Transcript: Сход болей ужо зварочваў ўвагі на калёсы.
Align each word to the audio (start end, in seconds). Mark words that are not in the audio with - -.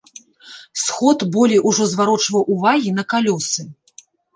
Сход 0.83 1.19
болей 1.37 1.63
ужо 1.73 1.85
зварочваў 1.95 2.51
ўвагі 2.59 2.99
на 3.01 3.09
калёсы. 3.15 3.73